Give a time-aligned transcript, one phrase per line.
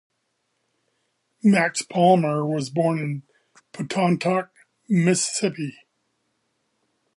[1.43, 3.21] Max Palmer was born in
[3.71, 4.49] Pontotoc,
[4.89, 5.77] Mississippi.